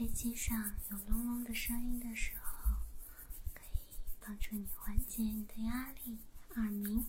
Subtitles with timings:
[0.00, 2.76] 飞机上有隆隆的声音的时候，
[3.52, 3.80] 可以
[4.18, 6.16] 帮助你缓解你的压力、
[6.56, 7.04] 耳鸣。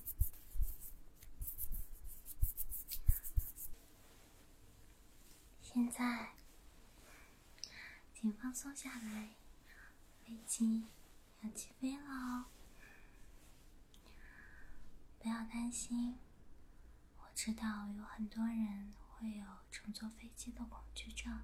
[5.62, 6.34] 现在，
[8.14, 9.36] 请放松下来，
[10.26, 10.87] 飞机
[11.39, 12.46] 要起飞了哦！
[15.18, 16.18] 不要担心，
[17.21, 21.39] 我知道有很多人会有乘坐飞机的恐惧症。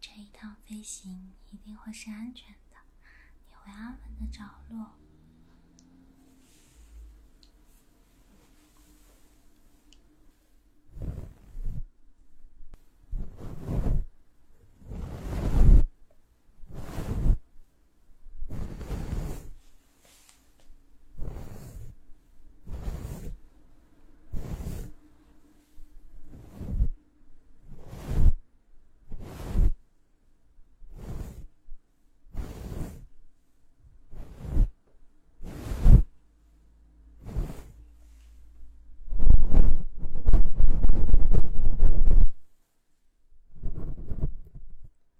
[0.00, 2.76] 这一趟飞行一定会是安全的，
[3.46, 4.94] 你会安稳的着落。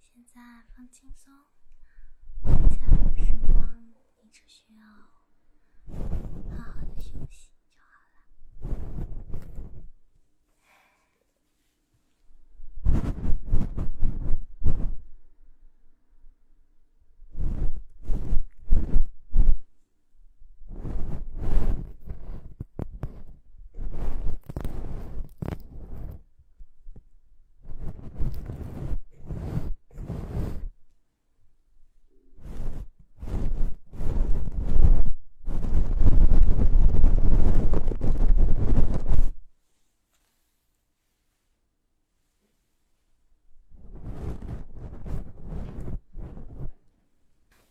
[0.00, 1.32] 现在放轻松，
[2.68, 3.82] 接下来的时光，
[4.22, 4.86] 你只需要
[6.56, 8.18] 好好的休息就好了。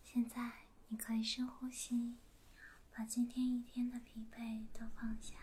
[0.01, 0.51] 现在
[1.23, 2.15] 深呼吸，
[2.91, 5.35] 把今天一天的疲惫都放下。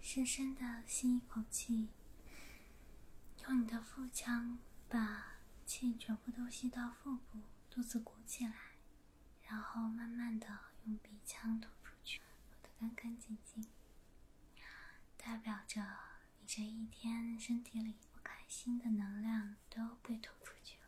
[0.00, 1.88] 深深的吸一口气，
[3.44, 4.58] 用你的腹腔
[4.88, 8.52] 把气全部都吸到腹部，肚子鼓起来，
[9.44, 10.46] 然后慢慢的
[10.84, 13.64] 用鼻腔吐出去，吐得干干净净，
[15.16, 15.80] 代表着
[16.40, 17.94] 你这一天身体里
[18.30, 20.86] 开心的能量都被吐出去了。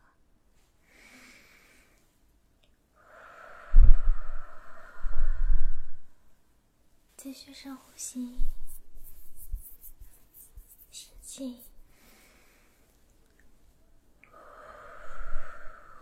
[7.16, 8.38] 继续深呼吸，
[10.92, 11.64] 吸气，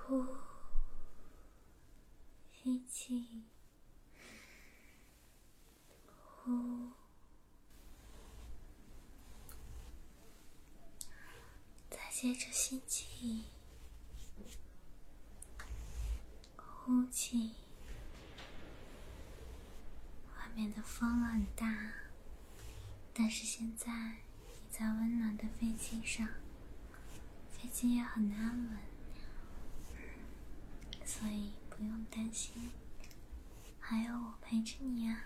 [0.06, 0.26] 呼，
[2.52, 3.44] 吸气，
[12.20, 13.44] 接着吸气，
[16.54, 17.52] 呼气。
[20.36, 21.94] 外面的风很大，
[23.14, 23.90] 但是现在
[24.48, 26.28] 你在温暖的飞机上，
[27.50, 28.76] 飞机也很安稳，
[31.06, 32.70] 所以不用担心，
[33.78, 35.24] 还有我陪着你呀、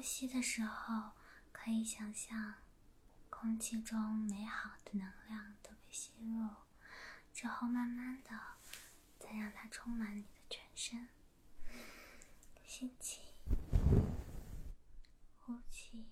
[0.00, 1.10] 呼吸的时候，
[1.52, 2.54] 可以想象
[3.28, 6.48] 空气中美好的能量都被吸入，
[7.34, 8.30] 之后慢慢的
[9.18, 11.06] 再让它充满你的全身。
[12.64, 13.20] 吸气，
[15.38, 16.06] 呼气，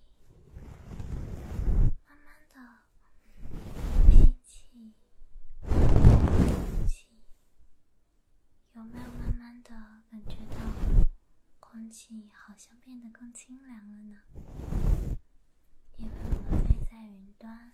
[2.05, 2.61] 慢慢的
[4.11, 4.93] 吸气，
[5.63, 7.07] 呼气，
[8.73, 9.71] 有没有慢慢的
[10.11, 10.57] 感觉到
[11.89, 14.19] 空气好像变得更清凉了呢？
[15.97, 17.73] 因为我们飞在云端，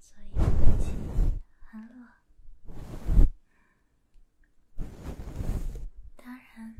[0.00, 0.90] 所以空气
[1.60, 2.08] 很冷。
[6.16, 6.74] 当然，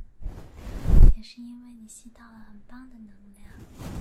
[1.15, 3.96] 也是因为你吸到了很棒的能量。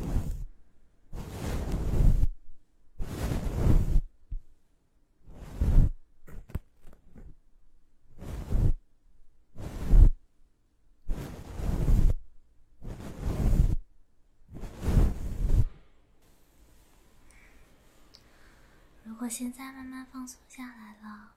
[19.26, 21.34] 我现在慢慢放松下来了，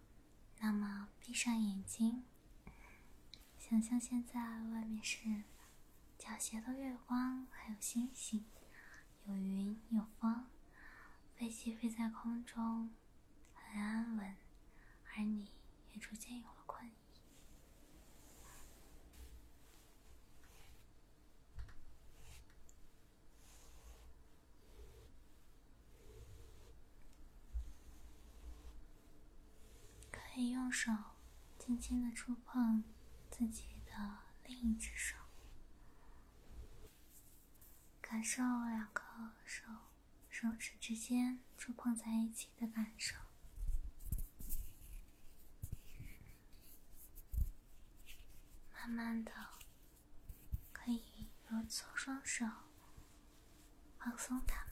[0.59, 2.23] 那么闭上眼睛，
[3.59, 5.45] 想象现在外面是
[6.19, 8.45] 皎洁的月光，还有星星，
[9.25, 10.45] 有云有风，
[11.35, 12.91] 飞机飞在空中，
[13.55, 14.37] 很安稳，
[15.17, 15.51] 而你
[15.95, 16.93] 也逐渐有了困意。
[30.41, 30.93] 以用手
[31.59, 32.85] 轻轻的触碰
[33.29, 35.17] 自己的另一只手，
[38.01, 39.03] 感受两个
[39.45, 39.65] 手
[40.31, 43.17] 手指之间触碰在一起的感受。
[48.73, 49.33] 慢慢的，
[50.73, 52.47] 可以揉搓双手，
[53.99, 54.69] 放松它们。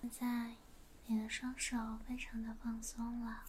[0.00, 0.56] 现在，
[1.06, 3.44] 你双手非常的放松了。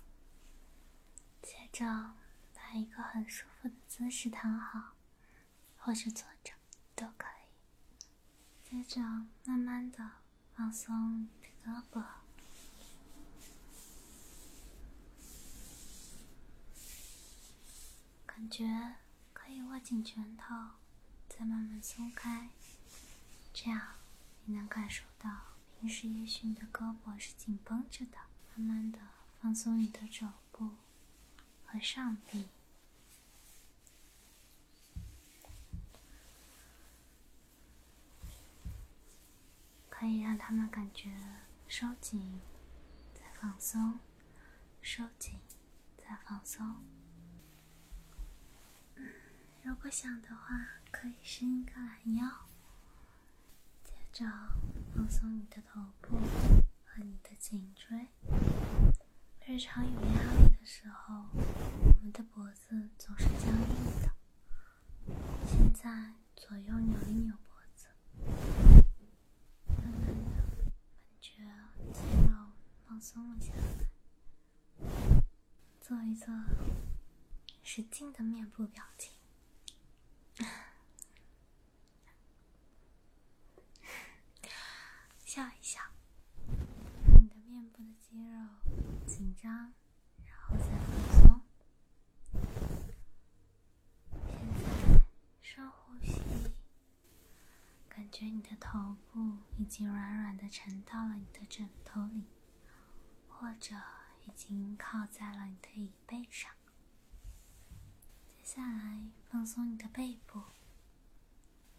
[1.42, 2.16] 接着，
[2.54, 4.96] 把一个很舒服的姿势躺好，
[5.78, 6.54] 或是坐着
[6.96, 7.48] 都可以。
[8.70, 9.02] 接着，
[9.46, 10.12] 慢慢的
[10.54, 12.04] 放松你的胳膊，
[18.26, 18.96] 感觉
[19.34, 20.54] 可以握紧拳头，
[21.28, 22.50] 再慢慢松开，
[23.54, 23.96] 这样
[24.46, 25.49] 你能感受到。
[25.80, 28.18] 平时也许你的胳膊是紧绷着的，
[28.54, 29.00] 慢慢的
[29.40, 30.72] 放松你的肘部
[31.66, 32.50] 和上臂，
[39.90, 41.18] 可以让他们感觉
[41.70, 42.42] 收紧，
[43.14, 44.00] 再放松，
[44.82, 45.40] 收紧，
[45.98, 46.76] 再放松。
[49.64, 52.46] 如果想的话，可以伸一个懒腰。
[53.86, 54.26] 接着
[55.00, 56.18] 放松你的头部
[56.84, 58.10] 和你的颈椎。
[59.46, 64.12] 日常有压力的时候，我们的脖子总是僵硬的。
[65.48, 67.88] 现在左右扭一扭脖子，
[69.70, 70.68] 慢慢的感
[71.22, 71.46] 觉
[71.94, 72.52] 肌肉
[72.86, 73.88] 放松了下来。
[75.80, 76.28] 做一做
[77.64, 79.14] 使劲的面部表情。
[85.40, 85.80] 笑一笑，
[87.08, 88.46] 让你的面部的肌肉
[89.08, 89.74] 紧张，
[90.26, 90.92] 然后再放
[91.24, 91.42] 松。
[94.28, 95.02] 现在
[95.42, 96.20] 深呼吸，
[97.88, 102.26] 感觉你的头部已经软软的沉到了你的枕头里，
[103.30, 103.78] 或者
[104.26, 106.52] 已经靠在了你的椅背上。
[108.28, 110.44] 接下来放松你的背部，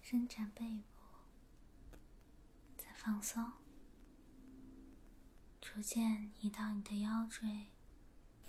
[0.00, 0.89] 伸展背部。
[3.02, 3.52] 放松，
[5.58, 7.68] 逐渐移到你的腰椎、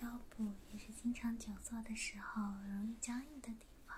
[0.00, 3.96] 腰部，也是经常久坐的时候容易僵硬的地方。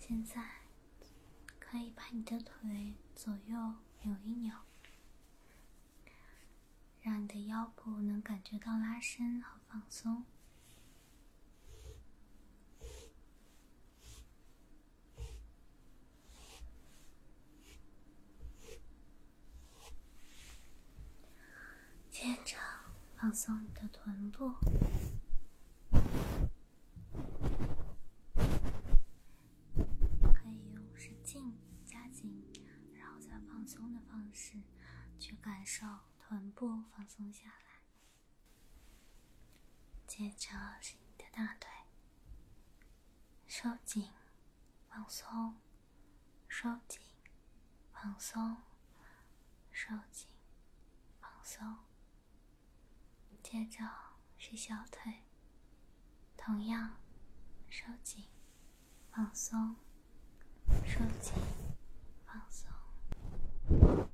[0.00, 0.42] 现在
[1.60, 4.52] 可以把你的腿左右扭一扭，
[7.02, 10.24] 让你的腰部能感觉到拉伸和放松。
[22.10, 22.56] 接着
[23.32, 24.52] 放松你的臀部，
[30.34, 32.44] 可以用使劲加紧，
[32.92, 34.60] 然后再放松的方式
[35.18, 35.86] 去感受
[36.18, 37.80] 臀部放松下来。
[40.06, 40.50] 接着
[40.82, 41.70] 是你的大腿，
[43.46, 44.10] 收紧，
[44.90, 45.56] 放松，
[46.48, 47.00] 收紧，
[47.94, 48.58] 放松，
[49.70, 50.28] 收紧，
[51.18, 51.78] 放松。
[53.52, 53.84] 接着
[54.38, 55.24] 是小腿，
[56.38, 56.96] 同样
[57.68, 58.24] 收紧、
[59.10, 59.76] 放松、
[60.86, 61.34] 收紧、
[62.24, 64.08] 放松。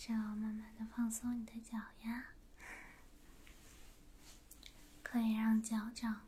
[0.00, 2.28] 着慢慢的放松你的脚丫，
[5.02, 6.22] 可以让脚掌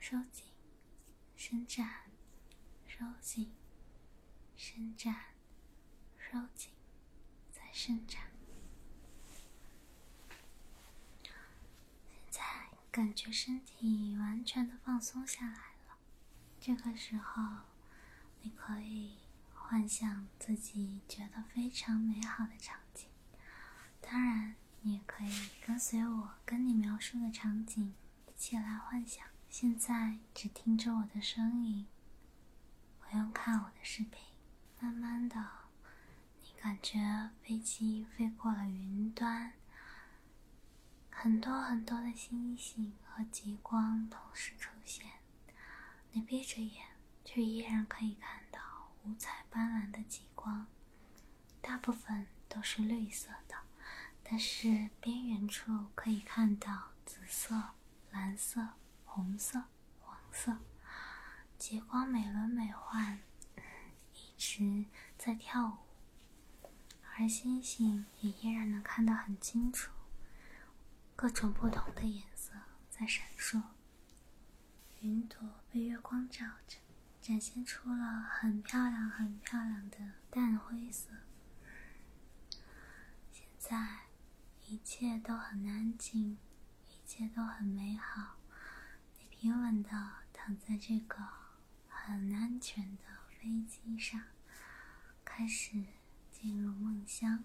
[0.00, 0.46] 收紧、
[1.36, 2.10] 伸展、
[2.84, 3.52] 收紧、
[4.56, 5.14] 伸展、
[6.18, 6.72] 收紧，
[7.52, 8.22] 再伸展。
[12.10, 12.42] 现在
[12.90, 15.96] 感觉身体完全的放松下来了，
[16.58, 17.40] 这个时候
[18.40, 19.18] 你可以
[19.54, 23.06] 幻想自己觉得非常美好的场景。
[24.12, 27.94] 当然，你也可以跟随我跟你描述的场景
[28.26, 29.24] 一起来幻想。
[29.48, 31.86] 现在只听着我的声音，
[33.00, 34.20] 不用看我的视频。
[34.78, 35.42] 慢慢的，
[36.42, 39.54] 你感觉飞机飞过了云端，
[41.08, 45.06] 很多很多的星星和极光同时出现。
[46.10, 46.84] 你闭着眼，
[47.24, 48.60] 却依然可以看到
[49.04, 50.66] 五彩斑斓的极光，
[51.62, 53.41] 大部分都是绿色的，
[54.22, 57.70] 但是边缘处可以看到紫色、
[58.10, 58.68] 蓝色。
[59.14, 59.64] 红色、
[60.00, 60.56] 黄色，
[61.58, 63.18] 极光美轮美奂，
[64.14, 64.86] 一直
[65.18, 65.68] 在跳
[66.62, 66.70] 舞，
[67.14, 69.92] 而星星也依然能看得很清楚，
[71.14, 72.54] 各种不同的颜色
[72.88, 73.60] 在闪烁。
[75.00, 76.78] 云朵被月光照着，
[77.20, 79.98] 展现出了很漂亮、很漂亮的
[80.30, 81.10] 淡灰色。
[83.30, 84.06] 现在
[84.72, 86.38] 一切都很安静，
[86.88, 88.36] 一切都很美好。
[89.20, 89.90] 你平稳的
[90.32, 91.18] 躺在这个
[91.86, 94.18] 很安全的飞机上，
[95.26, 95.84] 开始
[96.30, 97.44] 进入梦乡。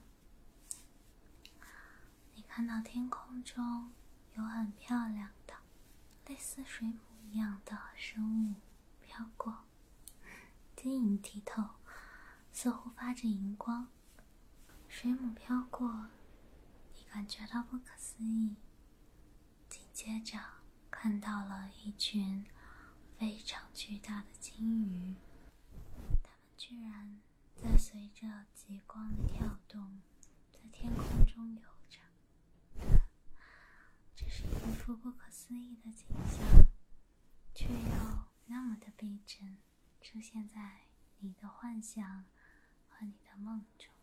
[2.33, 3.91] 你看到天空中
[4.35, 5.53] 有很漂亮的、
[6.27, 6.97] 类似水母
[7.29, 8.55] 一样的生物
[9.01, 9.65] 飘过，
[10.77, 11.71] 晶莹剔透，
[12.53, 13.89] 似乎发着荧光。
[14.87, 16.07] 水母飘过，
[17.11, 18.55] 感觉到不可思议。
[19.69, 20.39] 紧接着。
[20.89, 22.43] 看到了一群
[23.19, 25.15] 非常巨大的鲸鱼，
[26.23, 27.21] 它们居然
[27.55, 30.01] 在随着极光的跳动，
[30.51, 31.99] 在天空中游着。
[34.15, 36.65] 这是一幅不可思议的景象，
[37.53, 39.57] 却又那么的逼真，
[40.01, 40.87] 出现在
[41.19, 42.25] 你的幻想
[42.89, 43.93] 和你的梦中。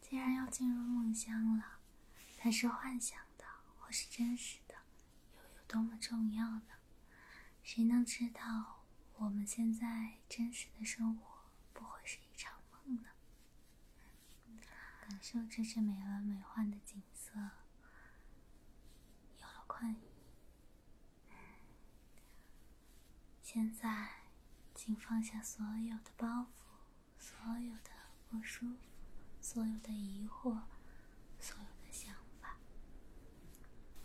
[0.00, 1.80] 既然要进入梦乡了，
[2.44, 3.44] 它是幻想的
[3.78, 4.74] 或是真实的？
[5.36, 6.72] 又有多么重要呢？
[7.62, 8.82] 谁能知道
[9.14, 13.10] 我们现在真实的生活不会是一场梦呢？
[15.02, 17.38] 感受着这美轮美奂的景色，
[19.38, 19.98] 有了困意。
[23.40, 24.14] 现在，
[24.74, 26.46] 请放下所有的包袱，
[27.20, 27.90] 所有的
[28.28, 28.78] 不舒服，
[29.40, 30.62] 所有的疑惑，
[31.38, 31.81] 所有。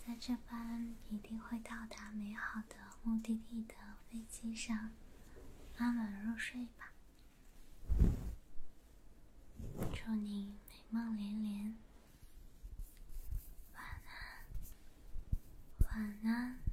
[0.07, 3.75] 在这班一定会到达美好的目的地的
[4.09, 4.91] 飞机上，
[5.75, 6.93] 安稳入睡吧。
[9.93, 11.77] 祝你美梦连连，
[13.73, 16.66] 晚安，晚安。